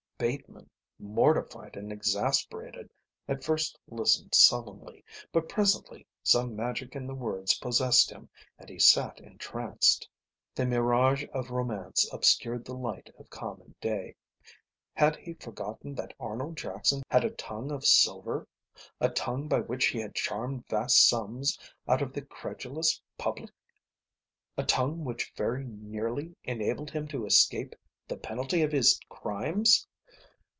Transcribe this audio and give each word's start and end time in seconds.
Bateman, 0.21 0.69
mortified 0.99 1.75
and 1.75 1.91
exasperated, 1.91 2.91
at 3.27 3.43
first 3.43 3.79
listened 3.87 4.35
sullenly, 4.35 5.03
but 5.31 5.49
presently 5.49 6.05
some 6.21 6.55
magic 6.55 6.95
in 6.95 7.07
the 7.07 7.15
words 7.15 7.57
possessed 7.57 8.11
him 8.11 8.29
and 8.59 8.69
he 8.69 8.77
sat 8.77 9.19
entranced. 9.19 10.07
The 10.53 10.67
mirage 10.67 11.25
of 11.33 11.49
romance 11.49 12.07
obscured 12.13 12.65
the 12.65 12.75
light 12.75 13.09
of 13.17 13.31
common 13.31 13.73
day. 13.81 14.15
Had 14.93 15.15
he 15.15 15.33
forgotten 15.33 15.95
that 15.95 16.13
Arnold 16.19 16.55
Jackson 16.55 17.01
had 17.09 17.23
a 17.25 17.31
tongue 17.31 17.71
of 17.71 17.83
silver, 17.83 18.47
a 18.99 19.09
tongue 19.09 19.47
by 19.47 19.61
which 19.61 19.87
he 19.87 19.97
had 19.97 20.13
charmed 20.13 20.67
vast 20.67 21.03
sums 21.09 21.57
out 21.87 22.03
of 22.03 22.13
the 22.13 22.21
credulous 22.21 23.01
public, 23.17 23.49
a 24.55 24.63
tongue 24.63 25.03
which 25.03 25.33
very 25.35 25.63
nearly 25.65 26.35
enabled 26.43 26.91
him 26.91 27.07
to 27.07 27.25
escape 27.25 27.75
the 28.07 28.17
penalty 28.17 28.61
of 28.61 28.71
his 28.71 28.99
crimes? 29.09 29.87